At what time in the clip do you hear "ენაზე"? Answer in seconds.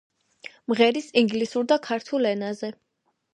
2.31-2.73